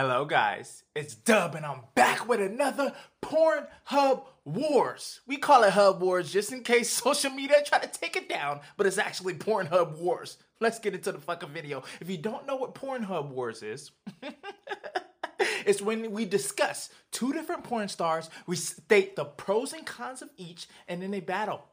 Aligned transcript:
Hello, 0.00 0.24
guys. 0.24 0.84
It's 0.94 1.16
Dub, 1.16 1.56
and 1.56 1.66
I'm 1.66 1.80
back 1.96 2.28
with 2.28 2.40
another 2.40 2.94
Pornhub 3.20 4.26
Wars. 4.44 5.18
We 5.26 5.38
call 5.38 5.64
it 5.64 5.72
Hub 5.72 6.00
Wars 6.00 6.32
just 6.32 6.52
in 6.52 6.62
case 6.62 6.88
social 7.04 7.32
media 7.32 7.56
try 7.66 7.80
to 7.80 7.88
take 7.88 8.14
it 8.14 8.28
down, 8.28 8.60
but 8.76 8.86
it's 8.86 8.96
actually 8.96 9.34
Pornhub 9.34 9.98
Wars. 9.98 10.38
Let's 10.60 10.78
get 10.78 10.94
into 10.94 11.10
the 11.10 11.18
fucking 11.18 11.48
video. 11.48 11.82
If 12.00 12.08
you 12.08 12.16
don't 12.16 12.46
know 12.46 12.54
what 12.54 12.76
Pornhub 12.76 13.30
Wars 13.30 13.64
is, 13.64 13.90
it's 15.66 15.82
when 15.82 16.12
we 16.12 16.26
discuss 16.26 16.90
two 17.10 17.32
different 17.32 17.64
porn 17.64 17.88
stars, 17.88 18.30
we 18.46 18.54
state 18.54 19.16
the 19.16 19.24
pros 19.24 19.72
and 19.72 19.84
cons 19.84 20.22
of 20.22 20.30
each, 20.36 20.68
and 20.86 21.02
then 21.02 21.10
they 21.10 21.18
battle. 21.18 21.64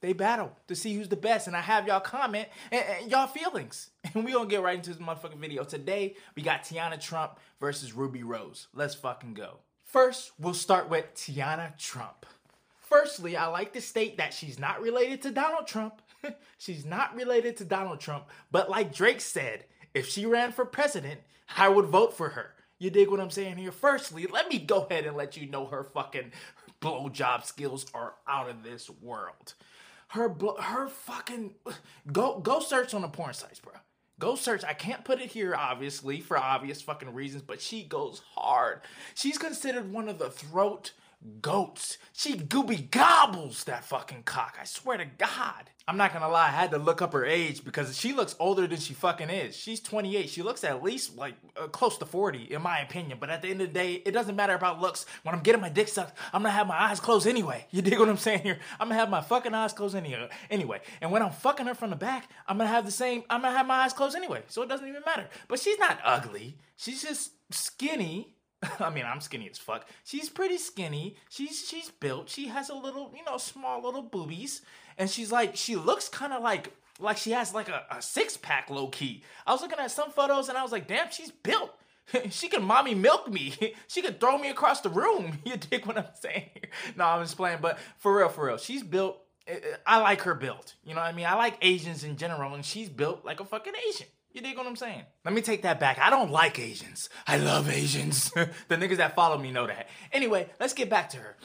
They 0.00 0.12
battle 0.12 0.52
to 0.68 0.76
see 0.76 0.94
who's 0.94 1.08
the 1.08 1.16
best, 1.16 1.46
and 1.46 1.56
I 1.56 1.62
have 1.62 1.86
y'all 1.86 2.00
comment 2.00 2.48
and, 2.70 2.84
and 2.84 3.10
y'all 3.10 3.26
feelings. 3.26 3.90
And 4.14 4.24
we 4.24 4.32
gonna 4.32 4.48
get 4.48 4.62
right 4.62 4.76
into 4.76 4.94
this 4.94 5.02
motherfucking 5.02 5.40
video. 5.40 5.62
Today, 5.64 6.14
we 6.36 6.42
got 6.42 6.62
Teanna 6.62 6.98
Trump 6.98 7.38
versus 7.60 7.92
Rubi 7.92 8.22
Rose. 8.22 8.68
Let's 8.72 8.94
fucking 8.94 9.34
go. 9.34 9.58
First, 9.84 10.32
we'll 10.38 10.54
start 10.54 10.88
with 10.88 11.12
Teanna 11.14 11.76
Trump. 11.76 12.24
Firstly, 12.80 13.36
I 13.36 13.48
like 13.48 13.72
to 13.74 13.80
state 13.82 14.16
that 14.16 14.32
she's 14.32 14.58
not 14.58 14.80
related 14.80 15.20
to 15.22 15.32
Donald 15.32 15.66
Trump. 15.66 16.00
she's 16.58 16.86
not 16.86 17.14
related 17.14 17.56
to 17.58 17.64
Donald 17.64 18.00
Trump, 18.00 18.26
but 18.50 18.70
like 18.70 18.94
Drake 18.94 19.20
said, 19.20 19.64
if 19.92 20.08
she 20.08 20.24
ran 20.24 20.52
for 20.52 20.64
president, 20.64 21.20
I 21.56 21.68
would 21.68 21.86
vote 21.86 22.16
for 22.16 22.30
her. 22.30 22.54
You 22.78 22.90
dig 22.90 23.10
what 23.10 23.20
I'm 23.20 23.30
saying 23.30 23.56
here? 23.56 23.72
Firstly, 23.72 24.26
let 24.26 24.48
me 24.48 24.58
go 24.58 24.82
ahead 24.84 25.06
and 25.06 25.16
let 25.16 25.36
you 25.36 25.48
know 25.48 25.66
her 25.66 25.84
fucking 25.84 26.32
blowjob 26.86 27.44
skills 27.44 27.86
are 27.94 28.14
out 28.28 28.48
of 28.48 28.62
this 28.62 28.88
world. 29.02 29.54
Her 30.08 30.34
her 30.60 30.88
fucking 30.88 31.54
go 32.12 32.38
go 32.38 32.60
search 32.60 32.94
on 32.94 33.02
the 33.02 33.08
porn 33.08 33.34
sites, 33.34 33.58
bro. 33.58 33.72
Go 34.18 34.34
search. 34.34 34.64
I 34.64 34.72
can't 34.72 35.04
put 35.04 35.20
it 35.20 35.28
here, 35.30 35.54
obviously, 35.54 36.20
for 36.20 36.38
obvious 36.38 36.80
fucking 36.80 37.12
reasons, 37.12 37.42
but 37.42 37.60
she 37.60 37.82
goes 37.82 38.22
hard. 38.34 38.80
She's 39.14 39.36
considered 39.36 39.92
one 39.92 40.08
of 40.08 40.18
the 40.18 40.30
throat 40.30 40.92
goats. 41.40 41.98
She 42.12 42.34
gooby 42.34 42.90
gobbles 42.90 43.64
that 43.64 43.84
fucking 43.84 44.24
cock. 44.24 44.58
I 44.60 44.64
swear 44.64 44.98
to 44.98 45.04
God. 45.04 45.70
I'm 45.88 45.96
not 45.96 46.12
gonna 46.12 46.28
lie, 46.28 46.48
I 46.48 46.50
had 46.50 46.72
to 46.72 46.78
look 46.78 47.00
up 47.00 47.12
her 47.12 47.24
age 47.24 47.64
because 47.64 47.96
she 47.96 48.12
looks 48.12 48.34
older 48.40 48.66
than 48.66 48.78
she 48.80 48.92
fucking 48.92 49.30
is. 49.30 49.56
She's 49.56 49.78
28. 49.80 50.28
She 50.28 50.42
looks 50.42 50.64
at 50.64 50.82
least 50.82 51.16
like 51.16 51.34
uh, 51.56 51.68
close 51.68 51.96
to 51.98 52.06
40, 52.06 52.52
in 52.52 52.60
my 52.60 52.80
opinion. 52.80 53.18
But 53.20 53.30
at 53.30 53.40
the 53.42 53.48
end 53.48 53.60
of 53.60 53.68
the 53.68 53.72
day, 53.72 53.94
it 54.04 54.10
doesn't 54.10 54.34
matter 54.34 54.54
about 54.54 54.80
looks. 54.80 55.06
When 55.22 55.34
I'm 55.34 55.42
getting 55.42 55.60
my 55.60 55.68
dick 55.68 55.86
sucked, 55.86 56.18
I'm 56.32 56.42
gonna 56.42 56.52
have 56.52 56.66
my 56.66 56.74
eyes 56.76 56.98
closed 56.98 57.26
anyway. 57.26 57.66
You 57.76 57.82
dig 57.82 57.98
what 57.98 58.08
I'm 58.08 58.16
saying 58.16 58.40
here? 58.40 58.58
I'm 58.80 58.88
gonna 58.88 58.98
have 58.98 59.10
my 59.10 59.20
fucking 59.20 59.52
eyes 59.54 59.72
closed 59.74 59.94
anyway. 59.94 60.28
Anyway, 60.50 60.80
and 61.00 61.12
when 61.12 61.22
I'm 61.22 61.30
fucking 61.30 61.66
her 61.66 61.74
from 61.74 61.90
the 61.90 61.96
back, 61.96 62.30
I'm 62.48 62.58
gonna 62.58 62.70
have 62.70 62.86
the 62.86 62.90
same. 62.90 63.22
I'm 63.28 63.42
gonna 63.42 63.56
have 63.56 63.66
my 63.66 63.84
eyes 63.84 63.92
closed 63.92 64.16
anyway. 64.16 64.42
So 64.48 64.62
it 64.62 64.68
doesn't 64.68 64.88
even 64.88 65.02
matter. 65.04 65.28
But 65.46 65.60
she's 65.60 65.78
not 65.78 65.98
ugly. 66.02 66.56
She's 66.76 67.02
just 67.02 67.32
skinny 67.50 68.35
I 68.80 68.90
mean, 68.90 69.04
I'm 69.04 69.20
skinny 69.20 69.48
as 69.50 69.58
fuck. 69.58 69.86
She's 70.04 70.28
pretty 70.28 70.58
skinny. 70.58 71.16
She's 71.28 71.66
she's 71.68 71.90
built. 71.90 72.28
She 72.30 72.48
has 72.48 72.70
a 72.70 72.74
little, 72.74 73.12
you 73.16 73.24
know, 73.24 73.38
small 73.38 73.82
little 73.82 74.02
boobies, 74.02 74.62
and 74.98 75.10
she's 75.10 75.30
like, 75.30 75.56
she 75.56 75.76
looks 75.76 76.08
kind 76.08 76.32
of 76.32 76.42
like 76.42 76.72
like 77.00 77.16
she 77.16 77.32
has 77.32 77.54
like 77.54 77.68
a, 77.68 77.84
a 77.90 78.02
six 78.02 78.36
pack 78.36 78.70
low 78.70 78.88
key. 78.88 79.22
I 79.46 79.52
was 79.52 79.60
looking 79.60 79.78
at 79.78 79.90
some 79.90 80.10
photos 80.10 80.48
and 80.48 80.56
I 80.56 80.62
was 80.62 80.72
like, 80.72 80.88
damn, 80.88 81.10
she's 81.10 81.30
built. 81.30 81.72
she 82.30 82.48
can 82.48 82.62
mommy 82.62 82.94
milk 82.94 83.30
me. 83.30 83.74
she 83.88 84.02
can 84.02 84.14
throw 84.14 84.38
me 84.38 84.48
across 84.48 84.80
the 84.80 84.90
room. 84.90 85.38
You 85.44 85.56
dig 85.56 85.86
what 85.86 85.98
I'm 85.98 86.06
saying? 86.14 86.50
no, 86.96 87.04
I'm 87.04 87.22
just 87.22 87.36
playing. 87.36 87.58
But 87.60 87.78
for 87.98 88.16
real, 88.16 88.28
for 88.28 88.46
real, 88.46 88.58
she's 88.58 88.82
built. 88.82 89.18
I 89.86 90.00
like 90.00 90.22
her 90.22 90.34
built. 90.34 90.74
You 90.84 90.94
know 90.94 91.00
what 91.00 91.06
I 91.06 91.12
mean? 91.12 91.26
I 91.26 91.34
like 91.34 91.56
Asians 91.62 92.02
in 92.02 92.16
general, 92.16 92.54
and 92.54 92.64
she's 92.64 92.88
built 92.88 93.24
like 93.24 93.38
a 93.38 93.44
fucking 93.44 93.74
Asian. 93.88 94.08
You 94.36 94.42
dig 94.42 94.58
what 94.58 94.66
I'm 94.66 94.76
saying? 94.76 95.00
Let 95.24 95.32
me 95.32 95.40
take 95.40 95.62
that 95.62 95.80
back. 95.80 95.98
I 95.98 96.10
don't 96.10 96.30
like 96.30 96.58
Asians. 96.58 97.08
I 97.26 97.38
love 97.38 97.70
Asians. 97.70 98.30
the 98.68 98.76
niggas 98.76 98.98
that 98.98 99.14
follow 99.14 99.38
me 99.38 99.50
know 99.50 99.66
that. 99.66 99.88
Anyway, 100.12 100.50
let's 100.60 100.74
get 100.74 100.90
back 100.90 101.08
to 101.10 101.16
her. 101.16 101.36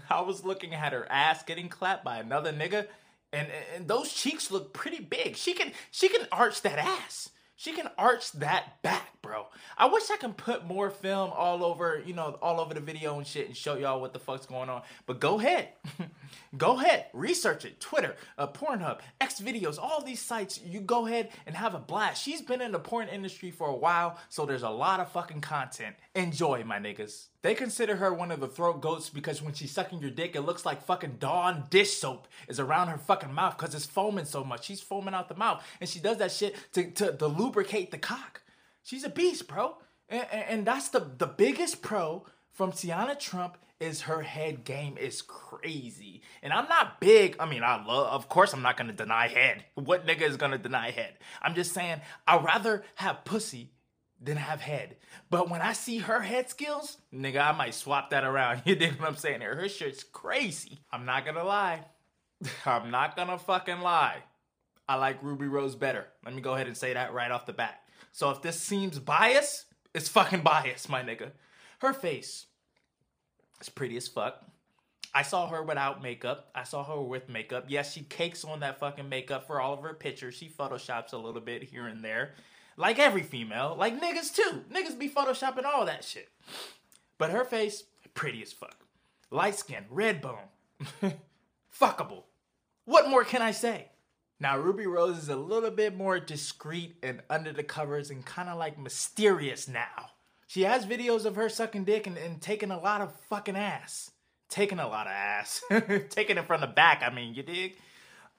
I 0.10 0.22
was 0.22 0.42
looking 0.42 0.72
at 0.72 0.94
her 0.94 1.06
ass 1.12 1.42
getting 1.42 1.68
clapped 1.68 2.02
by 2.02 2.16
another 2.16 2.50
nigga, 2.50 2.86
and, 3.30 3.48
and 3.76 3.86
those 3.86 4.10
cheeks 4.10 4.50
look 4.50 4.72
pretty 4.72 5.02
big. 5.02 5.36
She 5.36 5.52
can 5.52 5.72
she 5.90 6.08
can 6.08 6.26
arch 6.32 6.62
that 6.62 6.78
ass. 6.78 7.28
She 7.56 7.72
can 7.72 7.90
arch 7.98 8.32
that 8.32 8.80
back, 8.80 9.20
bro. 9.20 9.46
I 9.76 9.86
wish 9.86 10.10
I 10.10 10.16
can 10.16 10.32
put 10.32 10.66
more 10.66 10.88
film 10.88 11.30
all 11.30 11.62
over, 11.62 12.02
you 12.06 12.14
know, 12.14 12.38
all 12.40 12.58
over 12.58 12.72
the 12.72 12.80
video 12.80 13.18
and 13.18 13.26
shit 13.26 13.48
and 13.48 13.56
show 13.56 13.76
y'all 13.76 14.00
what 14.00 14.14
the 14.14 14.18
fuck's 14.18 14.46
going 14.46 14.70
on. 14.70 14.80
But 15.04 15.20
go 15.20 15.38
ahead. 15.38 15.68
go 16.56 16.78
ahead. 16.78 17.06
Research 17.12 17.64
it. 17.64 17.80
Twitter, 17.80 18.16
uh, 18.38 18.46
Pornhub, 18.46 19.00
X 19.20 19.40
videos, 19.40 19.78
all 19.78 20.02
these 20.02 20.20
sites. 20.20 20.60
You 20.64 20.80
go 20.80 21.06
ahead 21.06 21.30
and 21.46 21.54
have 21.54 21.74
a 21.74 21.78
blast. 21.78 22.22
She's 22.22 22.42
been 22.42 22.60
in 22.60 22.72
the 22.72 22.78
porn 22.78 23.08
industry 23.08 23.50
for 23.50 23.68
a 23.68 23.76
while, 23.76 24.18
so 24.28 24.46
there's 24.46 24.62
a 24.62 24.70
lot 24.70 25.00
of 25.00 25.10
fucking 25.12 25.40
content. 25.40 25.96
Enjoy, 26.14 26.62
my 26.64 26.78
niggas. 26.78 27.26
They 27.42 27.54
consider 27.54 27.96
her 27.96 28.14
one 28.14 28.30
of 28.30 28.40
the 28.40 28.48
throat 28.48 28.80
goats 28.80 29.10
because 29.10 29.42
when 29.42 29.52
she's 29.52 29.70
sucking 29.72 30.00
your 30.00 30.10
dick, 30.10 30.34
it 30.34 30.42
looks 30.42 30.64
like 30.64 30.82
fucking 30.82 31.16
Dawn 31.18 31.64
dish 31.68 31.98
soap 31.98 32.28
is 32.48 32.58
around 32.58 32.88
her 32.88 32.98
fucking 32.98 33.34
mouth 33.34 33.58
because 33.58 33.74
it's 33.74 33.84
foaming 33.84 34.24
so 34.24 34.42
much. 34.44 34.64
She's 34.64 34.80
foaming 34.80 35.14
out 35.14 35.28
the 35.28 35.34
mouth. 35.34 35.62
And 35.80 35.88
she 35.88 36.00
does 36.00 36.18
that 36.18 36.32
shit 36.32 36.56
to, 36.72 36.90
to, 36.92 37.16
to 37.16 37.26
lubricate 37.26 37.90
the 37.90 37.98
cock. 37.98 38.42
She's 38.82 39.04
a 39.04 39.10
beast, 39.10 39.46
bro. 39.48 39.76
And, 40.08 40.26
and, 40.30 40.66
that's 40.66 40.90
the, 40.90 41.00
the 41.00 41.26
biggest 41.26 41.82
pro 41.82 42.26
from 42.54 42.70
Teanna 42.72 43.18
Trump 43.18 43.58
is 43.80 44.02
her 44.02 44.22
head 44.22 44.64
game 44.64 44.96
is 44.96 45.20
crazy. 45.20 46.22
And 46.42 46.52
I'm 46.52 46.68
not 46.68 47.00
big. 47.00 47.36
I 47.40 47.46
mean, 47.46 47.62
I 47.64 47.84
love, 47.84 48.06
of 48.06 48.28
course, 48.28 48.52
I'm 48.52 48.62
not 48.62 48.76
gonna 48.76 48.92
deny 48.92 49.28
head. 49.28 49.64
What 49.74 50.06
nigga 50.06 50.22
is 50.22 50.36
gonna 50.36 50.56
deny 50.56 50.92
head? 50.92 51.14
I'm 51.42 51.54
just 51.54 51.74
saying, 51.74 52.00
I'd 52.26 52.44
rather 52.44 52.84
have 52.94 53.24
pussy 53.24 53.72
than 54.22 54.36
have 54.36 54.60
head. 54.60 54.96
But 55.28 55.50
when 55.50 55.60
I 55.60 55.72
see 55.72 55.98
her 55.98 56.20
head 56.20 56.48
skills, 56.48 56.96
nigga, 57.12 57.44
I 57.44 57.52
might 57.52 57.74
swap 57.74 58.10
that 58.10 58.24
around. 58.24 58.62
You 58.64 58.76
dig 58.76 58.98
what 59.00 59.08
I'm 59.08 59.16
saying 59.16 59.40
here? 59.40 59.56
Her 59.56 59.68
shit's 59.68 60.04
crazy. 60.04 60.78
I'm 60.92 61.04
not 61.04 61.26
gonna 61.26 61.44
lie. 61.44 61.84
I'm 62.64 62.90
not 62.92 63.16
gonna 63.16 63.38
fucking 63.38 63.80
lie. 63.80 64.18
I 64.88 64.94
like 64.94 65.22
Rubi 65.22 65.46
Rose 65.46 65.74
better. 65.74 66.06
Let 66.24 66.34
me 66.34 66.40
go 66.40 66.54
ahead 66.54 66.68
and 66.68 66.76
say 66.76 66.94
that 66.94 67.12
right 67.12 67.30
off 67.30 67.46
the 67.46 67.52
bat. 67.52 67.80
So 68.12 68.30
if 68.30 68.42
this 68.42 68.60
seems 68.60 69.00
bias, 69.00 69.64
it's 69.92 70.08
fucking 70.08 70.42
bias, 70.42 70.88
my 70.88 71.02
nigga. 71.02 71.32
Her 71.84 71.92
face 71.92 72.46
is 73.60 73.68
pretty 73.68 73.98
as 73.98 74.08
fuck. 74.08 74.42
I 75.14 75.20
saw 75.20 75.48
her 75.48 75.62
without 75.62 76.02
makeup. 76.02 76.48
I 76.54 76.64
saw 76.64 76.82
her 76.82 76.98
with 76.98 77.28
makeup. 77.28 77.66
Yes, 77.68 77.92
she 77.92 78.00
cakes 78.00 78.42
on 78.42 78.60
that 78.60 78.80
fucking 78.80 79.10
makeup 79.10 79.46
for 79.46 79.60
all 79.60 79.74
of 79.74 79.82
her 79.82 79.92
pictures. 79.92 80.34
She 80.34 80.48
photoshops 80.48 81.12
a 81.12 81.18
little 81.18 81.42
bit 81.42 81.62
here 81.62 81.86
and 81.86 82.02
there. 82.02 82.36
Like 82.78 82.98
every 82.98 83.22
female, 83.22 83.76
like 83.78 84.00
niggas 84.00 84.34
too. 84.34 84.64
Niggas 84.72 84.98
be 84.98 85.10
photoshopping 85.10 85.66
all 85.66 85.84
that 85.84 86.04
shit. 86.04 86.30
But 87.18 87.32
her 87.32 87.44
face, 87.44 87.84
pretty 88.14 88.40
as 88.40 88.50
fuck. 88.50 88.78
Light 89.30 89.56
skin, 89.56 89.84
red 89.90 90.22
bone. 90.22 90.48
Fuckable. 91.78 92.22
What 92.86 93.10
more 93.10 93.24
can 93.24 93.42
I 93.42 93.50
say? 93.50 93.90
Now, 94.40 94.56
Rubi 94.56 94.86
Rose 94.86 95.18
is 95.18 95.28
a 95.28 95.36
little 95.36 95.70
bit 95.70 95.94
more 95.94 96.18
discreet 96.18 96.96
and 97.02 97.20
under 97.28 97.52
the 97.52 97.62
covers 97.62 98.08
and 98.08 98.24
kind 98.24 98.48
of 98.48 98.56
like 98.56 98.78
mysterious 98.78 99.68
now. 99.68 100.13
She 100.46 100.62
has 100.62 100.86
videos 100.86 101.24
of 101.24 101.36
her 101.36 101.48
sucking 101.48 101.84
dick 101.84 102.06
and, 102.06 102.16
and 102.16 102.40
taking 102.40 102.70
a 102.70 102.80
lot 102.80 103.00
of 103.00 103.14
fucking 103.28 103.56
ass. 103.56 104.10
Taking 104.48 104.78
a 104.78 104.86
lot 104.86 105.06
of 105.06 105.12
ass. 105.12 105.62
taking 106.10 106.38
it 106.38 106.46
from 106.46 106.60
the 106.60 106.66
back, 106.66 107.02
I 107.04 107.12
mean, 107.12 107.34
you 107.34 107.42
dig? 107.42 107.76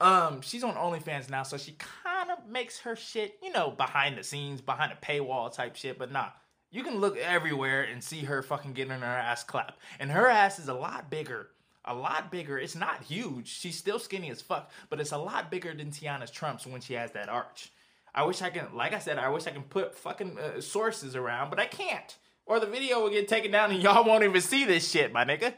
Um, 0.01 0.41
she's 0.41 0.63
on 0.63 0.75
OnlyFans 0.75 1.29
now, 1.29 1.43
so 1.43 1.57
she 1.57 1.73
kind 1.73 2.29
of 2.29 2.47
makes 2.49 2.79
her 2.79 2.96
shit, 2.96 3.37
you 3.41 3.52
know, 3.52 3.72
behind 3.72 4.17
the 4.17 4.23
scenes, 4.23 4.61
behind 4.61 4.91
a 4.91 5.05
paywall 5.05 5.53
type 5.53 5.75
shit. 5.75 5.97
But 5.97 6.11
nah, 6.11 6.29
you 6.69 6.84
can 6.84 6.99
look 6.99 7.17
everywhere 7.17 7.84
and 7.84 8.03
see 8.03 8.22
her 8.22 8.41
fucking 8.41 8.73
getting 8.73 8.99
her 8.99 9.05
ass 9.05 9.43
clapped, 9.43 9.79
and 9.99 10.11
her 10.11 10.28
ass 10.28 10.59
is 10.59 10.67
a 10.67 10.73
lot 10.73 11.09
bigger, 11.09 11.47
a 11.85 11.93
lot 11.93 12.29
bigger. 12.29 12.57
It's 12.57 12.75
not 12.75 13.03
huge. 13.03 13.47
She's 13.47 13.78
still 13.78 13.99
skinny 13.99 14.29
as 14.29 14.41
fuck, 14.41 14.69
but 14.90 14.99
it's 14.99 15.13
a 15.13 15.17
lot 15.17 15.49
bigger 15.49 15.73
than 15.73 15.91
Teanna's 15.91 16.31
Trump's 16.31 16.67
when 16.67 16.81
she 16.81 16.96
has 16.96 17.11
that 17.11 17.29
arch. 17.29 17.72
I 18.16 18.23
wish 18.23 18.41
I 18.41 18.50
can, 18.50 18.67
like 18.73 18.94
I 18.94 19.00
said, 19.00 19.20
I 19.20 19.28
wish 19.28 19.46
I 19.46 19.52
can 19.52 19.64
put 19.64 19.94
fucking 19.94 20.40
uh, 20.40 20.62
sources 20.62 21.17
around, 21.17 21.50
but 21.50 21.59
I 21.59 21.66
can't. 21.66 22.16
Or 22.46 22.62
the 22.62 22.66
video 22.66 23.02
will 23.02 23.09
get 23.09 23.28
taken 23.28 23.52
down 23.52 23.72
and 23.72 23.84
y'all 23.84 24.06
won't 24.06 24.23
even 24.23 24.41
see 24.41 24.64
this 24.64 24.90
shit, 24.90 25.12
my 25.12 25.26
nigga. 25.26 25.53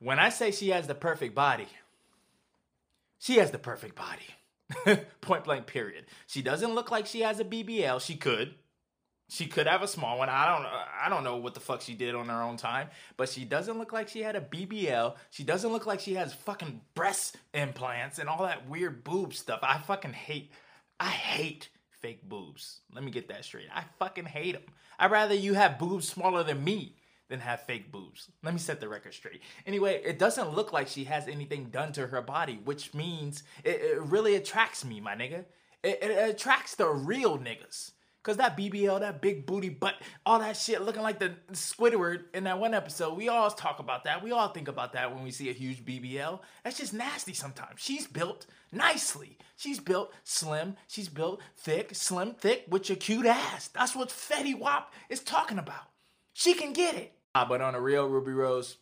When 0.00 0.18
I 0.18 0.30
say 0.30 0.50
she 0.50 0.70
has 0.70 0.88
the 0.88 0.96
perfect 0.96 1.34
body, 1.36 1.68
she 3.20 3.36
has 3.36 3.52
the 3.52 3.58
perfect 3.58 3.94
body. 3.94 5.00
Point 5.20 5.44
blank, 5.44 5.66
period. 5.66 6.06
She 6.26 6.42
doesn't 6.42 6.74
look 6.74 6.90
like 6.90 7.06
she 7.06 7.20
has 7.20 7.38
a 7.38 7.44
BBL. 7.44 8.00
She 8.00 8.16
could. 8.16 8.56
She 9.28 9.46
could 9.46 9.68
have 9.68 9.82
a 9.82 9.88
small 9.88 10.18
one. 10.18 10.28
I 10.28 10.46
don't 10.46 10.66
I 10.66 11.08
don't 11.08 11.24
know 11.24 11.36
what 11.36 11.54
the 11.54 11.60
fuck 11.60 11.80
she 11.82 11.94
did 11.94 12.14
on 12.14 12.28
her 12.28 12.42
own 12.42 12.56
time, 12.56 12.88
but 13.16 13.28
she 13.28 13.44
doesn't 13.44 13.78
look 13.78 13.92
like 13.92 14.08
she 14.08 14.22
had 14.22 14.34
a 14.34 14.40
BBL. 14.40 15.14
She 15.30 15.44
doesn't 15.44 15.72
look 15.72 15.86
like 15.86 16.00
she 16.00 16.14
has 16.14 16.34
fucking 16.34 16.80
breast 16.94 17.36
implants 17.54 18.18
and 18.18 18.28
all 18.28 18.42
that 18.42 18.68
weird 18.68 19.04
boob 19.04 19.32
stuff. 19.32 19.60
I 19.62 19.78
fucking 19.78 20.12
hate 20.12 20.50
I 21.00 21.08
hate 21.08 21.70
fake 22.02 22.28
boobs. 22.28 22.80
Let 22.92 23.04
me 23.04 23.10
get 23.10 23.28
that 23.28 23.44
straight. 23.44 23.68
I 23.72 23.84
fucking 23.98 24.26
hate 24.26 24.52
them. 24.52 24.64
I'd 24.98 25.10
rather 25.10 25.34
you 25.34 25.54
have 25.54 25.78
boobs 25.78 26.08
smaller 26.08 26.42
than 26.42 26.62
me 26.62 26.96
than 27.28 27.40
have 27.40 27.62
fake 27.62 27.90
boobs. 27.90 28.28
Let 28.42 28.52
me 28.52 28.60
set 28.60 28.80
the 28.80 28.88
record 28.88 29.14
straight. 29.14 29.40
Anyway, 29.66 30.02
it 30.04 30.18
doesn't 30.18 30.54
look 30.54 30.72
like 30.72 30.88
she 30.88 31.04
has 31.04 31.28
anything 31.28 31.70
done 31.70 31.92
to 31.92 32.08
her 32.08 32.20
body, 32.20 32.60
which 32.64 32.92
means 32.92 33.42
it, 33.64 33.80
it 33.80 34.02
really 34.02 34.34
attracts 34.34 34.84
me, 34.84 35.00
my 35.00 35.14
nigga. 35.14 35.46
It, 35.82 36.02
it, 36.02 36.30
attracts 36.30 36.74
the 36.74 36.88
real 36.88 37.38
niggas. 37.38 37.92
Cause 38.22 38.36
that 38.36 38.56
BBL, 38.56 39.00
that 39.00 39.20
big 39.20 39.46
booty 39.46 39.68
butt, 39.68 39.94
all 40.24 40.38
that 40.38 40.56
shit 40.56 40.82
looking 40.82 41.02
like 41.02 41.18
the 41.18 41.34
Squidward 41.52 42.24
in 42.32 42.44
that 42.44 42.60
one 42.60 42.72
episode. 42.72 43.16
We 43.16 43.28
all 43.28 43.50
talk 43.50 43.80
about 43.80 44.04
that. 44.04 44.22
We 44.22 44.30
all 44.30 44.48
think 44.48 44.68
about 44.68 44.92
that 44.92 45.12
when 45.12 45.24
we 45.24 45.32
see 45.32 45.50
a 45.50 45.52
huge 45.52 45.84
BBL. 45.84 46.38
That's 46.62 46.78
just 46.78 46.94
nasty 46.94 47.32
sometimes. 47.32 47.80
She's 47.80 48.06
built 48.06 48.46
nicely. 48.70 49.38
She's 49.56 49.80
built 49.80 50.12
slim. 50.22 50.76
She's 50.86 51.08
built 51.08 51.40
thick, 51.56 51.96
slim, 51.96 52.34
thick 52.34 52.66
with 52.68 52.88
your 52.88 52.96
cute 52.96 53.26
ass. 53.26 53.68
That's 53.68 53.96
what 53.96 54.10
Fetty 54.10 54.56
Wap 54.56 54.92
is 55.08 55.20
talking 55.20 55.58
about. 55.58 55.90
She 56.32 56.54
can 56.54 56.72
get 56.72 56.94
it. 56.94 57.14
Ah, 57.34 57.46
but 57.48 57.60
on 57.60 57.74
a 57.74 57.80
real 57.80 58.08
Rubi 58.08 58.32
Rose, 58.32 58.76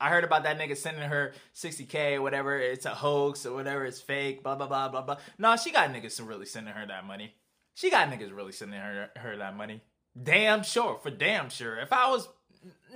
I 0.00 0.08
heard 0.08 0.24
about 0.24 0.44
that 0.44 0.58
nigga 0.58 0.76
sending 0.76 1.02
her 1.02 1.32
60K 1.54 2.16
or 2.16 2.22
whatever. 2.22 2.58
It's 2.58 2.86
a 2.86 2.94
hoax 2.94 3.44
or 3.44 3.54
whatever. 3.54 3.84
It's 3.84 4.00
fake, 4.00 4.42
blah, 4.42 4.54
blah, 4.54 4.66
blah, 4.66 4.88
blah, 4.88 5.02
blah. 5.02 5.16
No, 5.38 5.56
she 5.56 5.72
got 5.72 5.92
niggas 5.92 6.26
really 6.26 6.46
sending 6.46 6.72
her 6.72 6.86
that 6.86 7.04
money. 7.06 7.34
She 7.74 7.90
got 7.90 8.10
niggas 8.10 8.34
really 8.34 8.52
sending 8.52 8.80
her 8.80 9.10
her 9.16 9.36
that 9.36 9.56
money. 9.56 9.82
Damn 10.20 10.62
sure, 10.62 10.98
for 11.02 11.10
damn 11.10 11.50
sure. 11.50 11.78
If 11.78 11.92
I 11.92 12.10
was, 12.10 12.28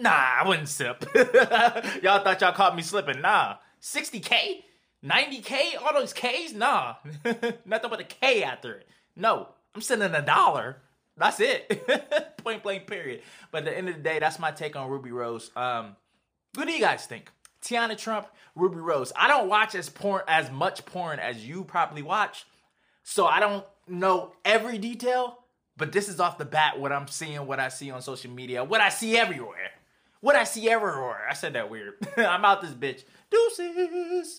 nah, 0.00 0.10
I 0.10 0.46
wouldn't 0.46 0.68
sip. 0.68 1.04
y'all 2.02 2.22
thought 2.22 2.40
y'all 2.40 2.52
caught 2.52 2.76
me 2.76 2.82
slipping. 2.82 3.20
Nah, 3.20 3.56
60k, 3.80 4.62
90k, 5.04 5.80
all 5.80 5.94
those 5.94 6.12
K's. 6.12 6.52
Nah, 6.52 6.94
nothing 7.24 7.90
but 7.90 8.00
a 8.00 8.04
K 8.04 8.42
after 8.42 8.74
it. 8.74 8.88
No, 9.16 9.48
I'm 9.74 9.80
sending 9.80 10.12
a 10.12 10.22
dollar. 10.22 10.78
That's 11.16 11.38
it. 11.38 12.36
Point 12.38 12.62
blank. 12.62 12.86
Period. 12.86 13.22
But 13.50 13.58
at 13.58 13.64
the 13.66 13.78
end 13.78 13.88
of 13.88 13.96
the 13.96 14.02
day, 14.02 14.18
that's 14.18 14.38
my 14.38 14.50
take 14.50 14.74
on 14.74 14.90
Rubi 14.90 15.12
Rose. 15.12 15.50
Um, 15.54 15.96
what 16.54 16.66
do 16.66 16.72
you 16.72 16.80
guys 16.80 17.06
think? 17.06 17.30
Teanna 17.62 17.96
Trump, 17.96 18.26
Rubi 18.54 18.76
Rose. 18.76 19.12
I 19.16 19.28
don't 19.28 19.48
watch 19.48 19.74
as 19.74 19.88
porn 19.88 20.22
as 20.28 20.50
much 20.50 20.84
porn 20.84 21.18
as 21.18 21.46
you 21.46 21.64
probably 21.64 22.02
watch, 22.02 22.44
so 23.04 23.26
I 23.26 23.40
don't 23.40 23.64
know 23.88 24.32
every 24.44 24.78
detail, 24.78 25.38
but 25.76 25.92
this 25.92 26.08
is 26.08 26.20
off 26.20 26.38
the 26.38 26.44
bat 26.44 26.78
what 26.78 26.92
I'm 26.92 27.08
seeing, 27.08 27.46
what 27.46 27.60
I 27.60 27.68
see 27.68 27.90
on 27.90 28.02
social 28.02 28.30
media, 28.30 28.64
what 28.64 28.80
I 28.80 28.88
see 28.88 29.16
everywhere. 29.16 29.70
What 30.20 30.36
I 30.36 30.44
see 30.44 30.70
everywhere. 30.70 31.20
I 31.28 31.34
said 31.34 31.52
that 31.52 31.68
weird. 31.68 31.94
I'm 32.16 32.46
out 32.46 32.62
this 32.62 32.70
bitch. 32.70 33.04
Deuces. 33.30 34.32